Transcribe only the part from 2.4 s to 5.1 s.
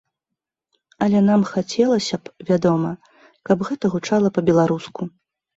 вядома, каб гэта гучала па-беларуску.